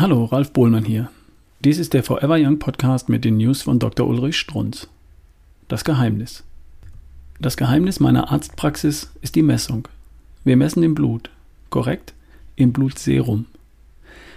Hallo, 0.00 0.24
Ralf 0.24 0.54
Bohlmann 0.54 0.86
hier. 0.86 1.10
Dies 1.62 1.76
ist 1.76 1.92
der 1.92 2.02
Forever 2.02 2.38
Young 2.38 2.58
Podcast 2.58 3.10
mit 3.10 3.22
den 3.22 3.36
News 3.36 3.60
von 3.60 3.78
Dr. 3.78 4.08
Ulrich 4.08 4.38
Strunz. 4.38 4.88
Das 5.68 5.84
Geheimnis. 5.84 6.42
Das 7.38 7.58
Geheimnis 7.58 8.00
meiner 8.00 8.32
Arztpraxis 8.32 9.10
ist 9.20 9.34
die 9.34 9.42
Messung. 9.42 9.88
Wir 10.42 10.56
messen 10.56 10.82
im 10.82 10.94
Blut. 10.94 11.28
Korrekt? 11.68 12.14
Im 12.56 12.72
Blutserum. 12.72 13.44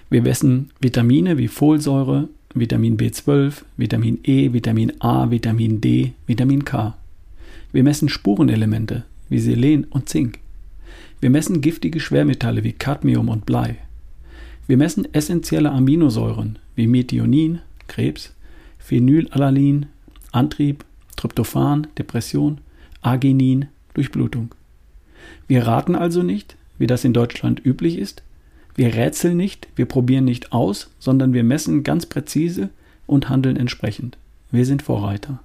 Wir 0.09 0.21
messen 0.21 0.71
Vitamine 0.81 1.37
wie 1.37 1.47
Folsäure, 1.47 2.27
Vitamin 2.53 2.97
B12, 2.97 3.61
Vitamin 3.77 4.19
E, 4.25 4.51
Vitamin 4.51 4.91
A, 4.99 5.31
Vitamin 5.31 5.79
D, 5.79 6.11
Vitamin 6.27 6.65
K. 6.65 6.97
Wir 7.71 7.85
messen 7.85 8.09
Spurenelemente 8.09 9.05
wie 9.29 9.39
Selen 9.39 9.85
und 9.85 10.09
Zink. 10.09 10.39
Wir 11.21 11.29
messen 11.29 11.61
giftige 11.61 12.01
Schwermetalle 12.01 12.65
wie 12.65 12.73
Cadmium 12.73 13.29
und 13.29 13.45
Blei. 13.45 13.77
Wir 14.65 14.77
messen 14.77 15.13
essentielle 15.13 15.71
Aminosäuren 15.71 16.57
wie 16.75 16.87
Methionin, 16.87 17.59
Krebs, 17.87 18.33
Phenylalanin, 18.79 19.87
Antrieb, 20.31 20.85
Tryptophan, 21.17 21.87
Depression, 21.97 22.59
Arginin, 23.01 23.67
Durchblutung. 23.93 24.55
Wir 25.47 25.67
raten 25.67 25.95
also 25.95 26.23
nicht, 26.23 26.55
wie 26.77 26.87
das 26.87 27.03
in 27.03 27.13
Deutschland 27.13 27.65
üblich 27.65 27.97
ist. 27.97 28.23
Wir 28.75 28.95
rätseln 28.95 29.37
nicht, 29.37 29.67
wir 29.75 29.85
probieren 29.85 30.25
nicht 30.25 30.51
aus, 30.51 30.89
sondern 30.97 31.33
wir 31.33 31.43
messen 31.43 31.83
ganz 31.83 32.05
präzise 32.05 32.69
und 33.05 33.29
handeln 33.29 33.57
entsprechend. 33.57 34.17
Wir 34.51 34.65
sind 34.65 34.81
Vorreiter. 34.81 35.39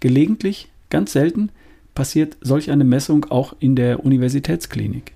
Gelegentlich, 0.00 0.68
ganz 0.90 1.12
selten, 1.12 1.50
passiert 1.94 2.36
solch 2.40 2.70
eine 2.70 2.84
Messung 2.84 3.24
auch 3.30 3.54
in 3.58 3.76
der 3.76 4.04
Universitätsklinik. 4.04 5.12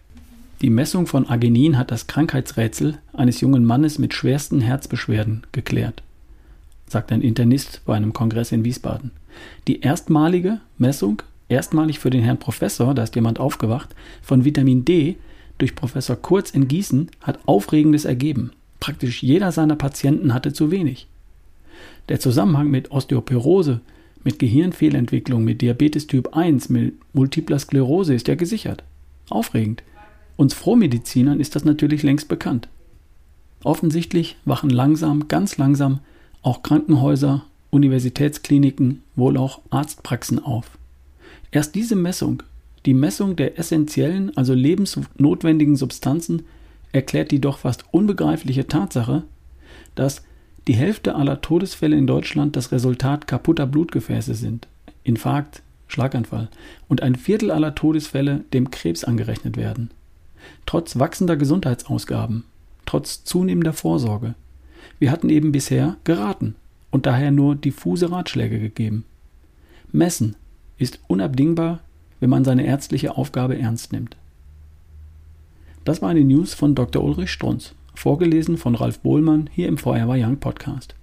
Die 0.60 0.70
Messung 0.70 1.06
von 1.06 1.26
Arginin 1.26 1.76
hat 1.76 1.90
das 1.90 2.06
Krankheitsrätsel 2.06 2.98
eines 3.12 3.40
jungen 3.40 3.64
Mannes 3.64 3.98
mit 3.98 4.14
schwersten 4.14 4.60
Herzbeschwerden 4.60 5.42
geklärt, 5.52 6.02
sagt 6.88 7.12
ein 7.12 7.22
Internist 7.22 7.82
bei 7.84 7.94
einem 7.94 8.12
Kongress 8.12 8.52
in 8.52 8.64
Wiesbaden. 8.64 9.10
Die 9.66 9.80
erstmalige 9.80 10.60
Messung, 10.78 11.22
erstmalig 11.48 11.98
für 11.98 12.10
den 12.10 12.22
Herrn 12.22 12.38
Professor, 12.38 12.94
da 12.94 13.02
ist 13.02 13.14
jemand 13.14 13.40
aufgewacht, 13.40 13.94
von 14.22 14.44
Vitamin 14.44 14.84
D 14.84 15.16
durch 15.58 15.74
Professor 15.74 16.16
Kurz 16.16 16.50
in 16.50 16.68
Gießen 16.68 17.10
hat 17.20 17.40
Aufregendes 17.46 18.04
ergeben. 18.04 18.52
Praktisch 18.80 19.22
jeder 19.22 19.52
seiner 19.52 19.76
Patienten 19.76 20.34
hatte 20.34 20.52
zu 20.52 20.70
wenig. 20.70 21.06
Der 22.08 22.20
Zusammenhang 22.20 22.70
mit 22.70 22.90
Osteoporose, 22.90 23.80
mit 24.24 24.38
Gehirnfehlentwicklung, 24.38 25.44
mit 25.44 25.62
Diabetes 25.62 26.06
Typ 26.06 26.36
1, 26.36 26.68
mit 26.68 26.94
Multipler 27.12 27.58
Sklerose 27.58 28.14
ist 28.14 28.28
ja 28.28 28.34
gesichert. 28.34 28.82
Aufregend. 29.28 29.82
Uns 30.36 30.54
Frohmedizinern 30.54 31.40
ist 31.40 31.54
das 31.54 31.64
natürlich 31.64 32.02
längst 32.02 32.28
bekannt. 32.28 32.68
Offensichtlich 33.62 34.36
wachen 34.44 34.70
langsam, 34.70 35.28
ganz 35.28 35.56
langsam 35.56 36.00
auch 36.42 36.62
Krankenhäuser, 36.62 37.44
Universitätskliniken, 37.70 39.02
wohl 39.16 39.36
auch 39.36 39.60
Arztpraxen 39.70 40.38
auf. 40.38 40.78
Erst 41.50 41.74
diese 41.74 41.96
Messung, 41.96 42.42
die 42.84 42.94
Messung 42.94 43.36
der 43.36 43.58
essentiellen, 43.58 44.36
also 44.36 44.52
lebensnotwendigen 44.52 45.76
Substanzen, 45.76 46.42
erklärt 46.92 47.30
die 47.30 47.40
doch 47.40 47.58
fast 47.58 47.84
unbegreifliche 47.92 48.66
Tatsache, 48.66 49.24
dass 49.94 50.22
die 50.66 50.74
Hälfte 50.74 51.14
aller 51.14 51.40
Todesfälle 51.40 51.96
in 51.96 52.06
Deutschland 52.06 52.56
das 52.56 52.72
Resultat 52.72 53.26
kaputter 53.26 53.66
Blutgefäße 53.66 54.34
sind, 54.34 54.68
Infarkt, 55.02 55.62
Schlaganfall, 55.88 56.48
und 56.88 57.02
ein 57.02 57.16
Viertel 57.16 57.50
aller 57.50 57.74
Todesfälle 57.74 58.44
dem 58.52 58.70
Krebs 58.70 59.04
angerechnet 59.04 59.56
werden. 59.56 59.90
Trotz 60.66 60.98
wachsender 60.98 61.36
Gesundheitsausgaben, 61.36 62.44
trotz 62.86 63.24
zunehmender 63.24 63.72
Vorsorge. 63.72 64.34
Wir 64.98 65.10
hatten 65.10 65.28
eben 65.30 65.52
bisher 65.52 65.96
geraten 66.04 66.54
und 66.90 67.06
daher 67.06 67.30
nur 67.30 67.56
diffuse 67.56 68.10
Ratschläge 68.10 68.58
gegeben. 68.60 69.04
Messen 69.92 70.36
ist 70.78 71.00
unabdingbar, 71.06 71.80
wenn 72.20 72.30
man 72.30 72.44
seine 72.44 72.66
ärztliche 72.66 73.16
Aufgabe 73.16 73.58
ernst 73.58 73.92
nimmt. 73.92 74.16
Das 75.84 76.00
war 76.00 76.08
eine 76.08 76.24
News 76.24 76.54
von 76.54 76.74
Dr. 76.74 77.04
Ulrich 77.04 77.30
Strunz. 77.30 77.74
Vorgelesen 77.94 78.56
von 78.56 78.74
Ralf 78.74 79.00
Bohlmann 79.00 79.48
hier 79.52 79.68
im 79.68 79.78
Feuerwehr 79.78 80.26
Young 80.26 80.38
Podcast. 80.38 80.94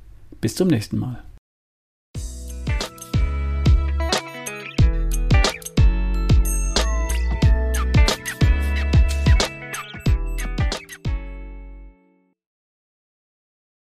Bis 0.42 0.56
zum 0.56 0.68
nächsten 0.68 0.98
Mal. 0.98 1.24